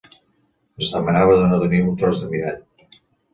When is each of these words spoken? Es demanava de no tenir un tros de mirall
Es 0.85 0.89
demanava 0.95 1.35
de 1.41 1.51
no 1.51 1.59
tenir 1.65 1.83
un 1.89 1.93
tros 2.01 2.25
de 2.25 2.31
mirall 2.33 2.59